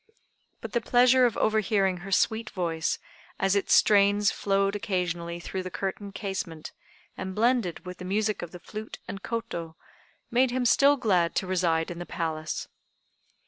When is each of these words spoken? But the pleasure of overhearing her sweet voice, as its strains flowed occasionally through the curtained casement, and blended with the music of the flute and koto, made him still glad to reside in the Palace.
But 0.61 0.71
the 0.71 0.81
pleasure 0.81 1.27
of 1.27 1.37
overhearing 1.37 1.97
her 1.97 2.11
sweet 2.11 2.49
voice, 2.49 2.97
as 3.39 3.55
its 3.55 3.75
strains 3.75 4.31
flowed 4.31 4.75
occasionally 4.75 5.39
through 5.39 5.61
the 5.61 5.69
curtained 5.69 6.15
casement, 6.15 6.71
and 7.15 7.35
blended 7.35 7.85
with 7.85 7.99
the 7.99 8.05
music 8.05 8.41
of 8.41 8.49
the 8.49 8.57
flute 8.57 8.97
and 9.07 9.21
koto, 9.21 9.75
made 10.31 10.49
him 10.49 10.65
still 10.65 10.97
glad 10.97 11.35
to 11.35 11.45
reside 11.45 11.91
in 11.91 11.99
the 11.99 12.07
Palace. 12.07 12.67